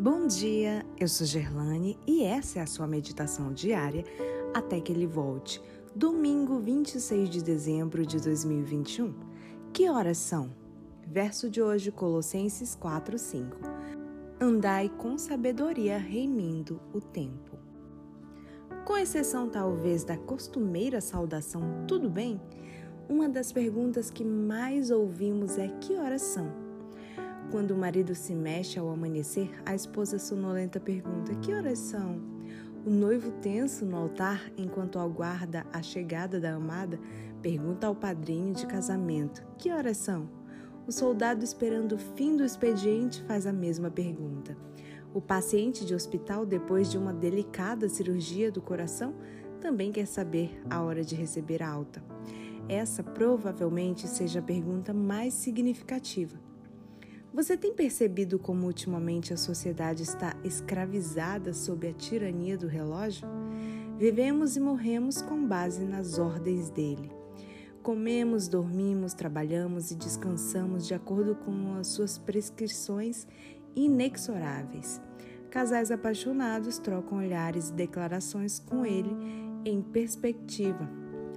Bom 0.00 0.28
dia, 0.28 0.86
eu 0.96 1.08
sou 1.08 1.26
Gerlane 1.26 1.98
e 2.06 2.22
essa 2.22 2.60
é 2.60 2.62
a 2.62 2.66
sua 2.68 2.86
meditação 2.86 3.52
diária 3.52 4.04
até 4.54 4.80
que 4.80 4.92
ele 4.92 5.08
volte. 5.08 5.60
Domingo 5.92 6.60
26 6.60 7.28
de 7.28 7.42
dezembro 7.42 8.06
de 8.06 8.20
2021. 8.20 9.12
Que 9.72 9.90
horas 9.90 10.18
são? 10.18 10.54
Verso 11.04 11.50
de 11.50 11.60
hoje, 11.60 11.90
Colossenses 11.90 12.76
4, 12.76 13.18
5. 13.18 13.56
Andai 14.40 14.88
com 14.88 15.18
sabedoria, 15.18 15.98
remindo 15.98 16.80
o 16.94 17.00
tempo. 17.00 17.58
Com 18.84 18.96
exceção 18.96 19.48
talvez 19.48 20.04
da 20.04 20.16
costumeira 20.16 21.00
saudação 21.00 21.84
tudo 21.88 22.08
bem, 22.08 22.40
uma 23.08 23.28
das 23.28 23.50
perguntas 23.50 24.10
que 24.10 24.24
mais 24.24 24.92
ouvimos 24.92 25.58
é 25.58 25.66
que 25.80 25.96
horas 25.96 26.22
são? 26.22 26.67
Quando 27.50 27.70
o 27.70 27.78
marido 27.78 28.14
se 28.14 28.34
mexe 28.34 28.78
ao 28.78 28.90
amanhecer, 28.90 29.50
a 29.64 29.74
esposa 29.74 30.18
sonolenta 30.18 30.78
pergunta: 30.78 31.34
Que 31.36 31.54
horas 31.54 31.78
são? 31.78 32.20
O 32.84 32.90
noivo 32.90 33.30
tenso 33.40 33.86
no 33.86 33.96
altar, 33.96 34.52
enquanto 34.54 34.98
aguarda 34.98 35.66
a 35.72 35.80
chegada 35.80 36.38
da 36.38 36.52
amada, 36.52 37.00
pergunta 37.40 37.86
ao 37.86 37.94
padrinho 37.94 38.52
de 38.52 38.66
casamento: 38.66 39.42
Que 39.56 39.70
horas 39.70 39.96
são? 39.96 40.28
O 40.86 40.92
soldado 40.92 41.42
esperando 41.42 41.94
o 41.94 41.98
fim 41.98 42.36
do 42.36 42.44
expediente 42.44 43.22
faz 43.24 43.46
a 43.46 43.52
mesma 43.52 43.90
pergunta. 43.90 44.54
O 45.14 45.20
paciente 45.22 45.86
de 45.86 45.94
hospital, 45.94 46.44
depois 46.44 46.90
de 46.90 46.98
uma 46.98 47.14
delicada 47.14 47.88
cirurgia 47.88 48.52
do 48.52 48.60
coração, 48.60 49.14
também 49.58 49.90
quer 49.90 50.06
saber 50.06 50.60
a 50.68 50.82
hora 50.82 51.02
de 51.02 51.14
receber 51.14 51.62
alta. 51.62 52.04
Essa 52.68 53.02
provavelmente 53.02 54.06
seja 54.06 54.40
a 54.40 54.42
pergunta 54.42 54.92
mais 54.92 55.32
significativa. 55.32 56.47
Você 57.32 57.56
tem 57.56 57.74
percebido 57.74 58.38
como 58.38 58.66
ultimamente 58.66 59.32
a 59.32 59.36
sociedade 59.36 60.02
está 60.02 60.34
escravizada 60.42 61.52
sob 61.52 61.86
a 61.86 61.92
tirania 61.92 62.56
do 62.56 62.66
relógio? 62.66 63.28
Vivemos 63.98 64.56
e 64.56 64.60
morremos 64.60 65.20
com 65.20 65.46
base 65.46 65.84
nas 65.84 66.18
ordens 66.18 66.70
dele. 66.70 67.10
Comemos, 67.82 68.48
dormimos, 68.48 69.14
trabalhamos 69.14 69.90
e 69.90 69.94
descansamos 69.94 70.86
de 70.86 70.94
acordo 70.94 71.34
com 71.34 71.74
as 71.74 71.88
suas 71.88 72.18
prescrições 72.18 73.26
inexoráveis. 73.76 75.00
Casais 75.50 75.90
apaixonados 75.90 76.78
trocam 76.78 77.18
olhares 77.18 77.70
e 77.70 77.72
declarações 77.72 78.58
com 78.58 78.84
ele 78.84 79.10
em 79.64 79.80
perspectiva 79.82 80.88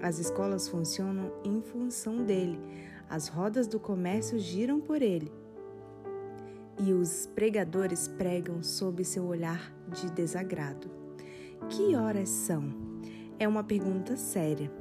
as 0.02 0.18
escolas 0.18 0.68
funcionam 0.68 1.32
em 1.44 1.62
função 1.62 2.24
dele, 2.26 2.60
as 3.08 3.28
rodas 3.28 3.68
do 3.68 3.80
comércio 3.80 4.40
giram 4.40 4.82
por 4.82 5.02
ele. 5.02 5.32
E 6.84 6.94
os 6.94 7.28
pregadores 7.28 8.08
pregam 8.08 8.64
sob 8.64 9.06
seu 9.06 9.26
olhar 9.26 9.72
de 9.88 10.12
desagrado. 10.12 10.90
Que 11.70 11.96
horas 11.96 12.28
são? 12.28 12.74
É 13.38 13.48
uma 13.48 13.64
pergunta 13.64 14.18
séria. 14.18 14.72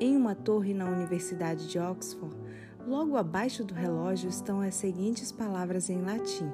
Em 0.00 0.16
uma 0.16 0.34
torre 0.34 0.74
na 0.74 0.90
Universidade 0.90 1.68
de 1.68 1.78
Oxford, 1.78 2.36
logo 2.84 3.16
abaixo 3.16 3.62
do 3.62 3.74
relógio 3.74 4.28
estão 4.28 4.60
as 4.60 4.74
seguintes 4.74 5.30
palavras 5.30 5.88
em 5.88 6.02
latim: 6.02 6.50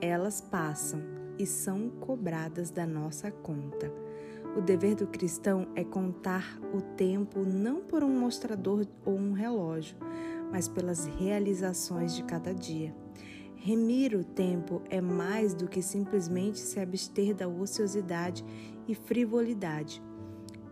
Elas 0.00 0.40
passam 0.40 1.02
e 1.38 1.44
são 1.44 1.90
cobradas 1.90 2.70
da 2.70 2.86
nossa 2.86 3.30
conta. 3.30 3.92
O 4.56 4.62
dever 4.62 4.94
do 4.94 5.06
cristão 5.06 5.68
é 5.74 5.84
contar 5.84 6.58
o 6.72 6.80
tempo 6.80 7.40
não 7.40 7.82
por 7.82 8.02
um 8.02 8.18
mostrador 8.18 8.86
ou 9.04 9.14
um 9.14 9.32
relógio, 9.32 9.98
mas 10.50 10.66
pelas 10.66 11.04
realizações 11.04 12.16
de 12.16 12.24
cada 12.24 12.54
dia. 12.54 12.94
Remir 13.66 14.14
o 14.14 14.22
tempo 14.22 14.80
é 14.88 15.00
mais 15.00 15.52
do 15.52 15.66
que 15.66 15.82
simplesmente 15.82 16.60
se 16.60 16.78
abster 16.78 17.34
da 17.34 17.48
ociosidade 17.48 18.44
e 18.86 18.94
frivolidade. 18.94 20.00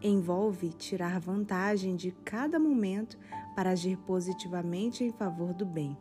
Envolve 0.01 0.69
tirar 0.75 1.19
vantagem 1.19 1.97
de 1.97 2.13
cada 2.25 2.57
momento 2.57 3.19
para 3.57 3.71
agir 3.71 3.97
positivamente 3.97 5.03
em 5.03 5.11
favor 5.11 5.53
do 5.53 5.67
bem. 5.67 5.99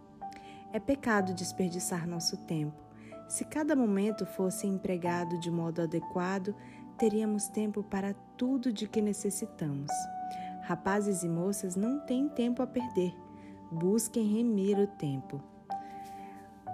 É 0.71 0.79
pecado 0.79 1.33
desperdiçar 1.33 2.07
nosso 2.07 2.37
tempo. 2.45 2.79
Se 3.27 3.43
cada 3.43 3.75
momento 3.75 4.23
fosse 4.23 4.67
empregado 4.67 5.39
de 5.39 5.49
modo 5.49 5.81
adequado, 5.81 6.53
teríamos 6.95 7.47
tempo 7.47 7.81
para 7.81 8.13
tudo 8.37 8.71
de 8.71 8.87
que 8.87 9.01
necessitamos. 9.01 9.89
Rapazes 10.61 11.23
e 11.23 11.27
moças 11.27 11.75
não 11.75 12.05
têm 12.05 12.29
tempo 12.29 12.61
a 12.61 12.67
perder. 12.67 13.15
Busquem 13.71 14.31
remir 14.31 14.77
o 14.77 14.85
tempo. 14.85 15.52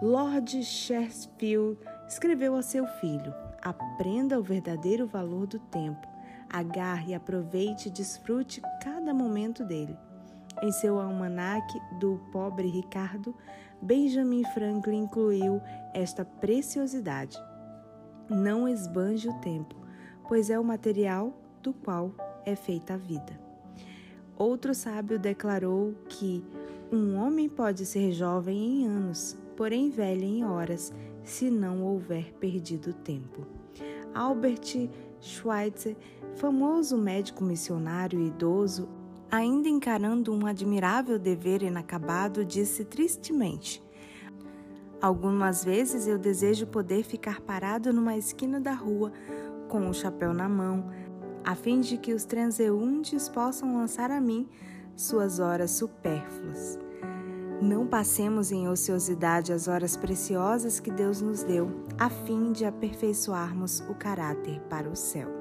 Lord 0.02 0.64
Chesterfield 0.64 1.78
escreveu 2.08 2.56
a 2.56 2.62
seu 2.62 2.86
filho: 2.86 3.34
Aprenda 3.62 4.40
o 4.40 4.44
verdadeiro 4.44 5.06
valor 5.06 5.48
do 5.48 5.60
tempo. 5.60 6.08
Agarre, 6.50 7.14
aproveite 7.14 7.90
e 7.90 7.92
desfrute 7.92 8.62
cada 8.84 9.14
momento 9.14 9.64
dele. 9.64 9.98
Em 10.62 10.72
seu 10.72 11.00
almanaque 11.00 11.80
do 12.00 12.20
pobre 12.32 12.68
Ricardo, 12.68 13.36
Benjamin 13.82 14.44
Franklin 14.54 15.04
incluiu 15.04 15.62
esta 15.94 16.26
preciosidade. 16.26 17.38
Não 18.30 18.68
esbanje 18.68 19.30
o 19.30 19.34
tempo 19.40 19.80
pois 20.30 20.52
é 20.52 20.60
o 20.60 20.64
material 20.64 21.34
do 21.64 21.74
qual 21.74 22.14
é 22.46 22.56
feita 22.56 22.94
a 22.94 22.98
vida. 22.98 23.38
Outro 24.38 24.76
sábio 24.76 25.18
declarou 25.18 25.96
que 26.08 26.46
um 26.92 27.18
homem 27.18 27.50
pode 27.50 27.84
ser 27.84 28.12
jovem 28.12 28.84
em 28.84 28.88
anos, 28.88 29.36
porém 29.59 29.90
velho 29.90 30.24
em 30.24 30.46
horas, 30.46 30.94
se 31.22 31.50
não 31.50 31.84
houver 31.84 32.34
perdido 32.40 32.94
tempo. 32.94 33.46
Albert 34.16 34.90
Schweitzer, 35.20 35.97
famoso 36.38 36.97
médico 36.97 37.44
missionário 37.44 38.25
idoso, 38.25 38.88
ainda 39.30 39.68
encarando 39.68 40.34
um 40.34 40.46
admirável 40.46 41.19
dever 41.19 41.62
inacabado, 41.62 42.46
disse 42.46 42.86
tristemente: 42.86 43.84
Algumas 45.02 45.66
vezes 45.66 46.08
eu 46.08 46.18
desejo 46.18 46.66
poder 46.66 47.03
ficar 47.03 47.42
parado 47.42 47.92
numa 47.92 48.16
esquina 48.16 48.62
da 48.62 48.72
rua 48.72 49.12
com 49.68 49.90
o 49.90 49.94
chapéu 49.94 50.34
na 50.34 50.48
mão, 50.48 50.90
a 51.44 51.53
fim 51.53 51.81
de 51.81 51.98
que 51.98 52.14
os 52.14 52.24
transeuntes 52.24 53.28
possam 53.28 53.75
lançar 53.75 54.09
a 54.09 54.22
mim 54.22 54.48
suas 54.96 55.38
horas 55.38 55.72
supérfluas. 55.72 56.80
Não 57.62 57.86
passemos 57.86 58.53
em 58.53 58.70
ociosidade 58.70 59.52
as 59.52 59.68
horas 59.68 59.97
preciosas 59.97 60.80
que 60.80 60.90
Deus 60.90 61.22
nos 61.22 61.44
deu, 61.44 61.84
a 61.97 62.09
fim 62.09 62.53
de 62.53 62.64
aperfeiçoarmos 62.64 63.81
o 63.90 63.96
caráter 63.96 64.62
para 64.70 64.90
o 64.90 64.96
céu. 64.96 65.38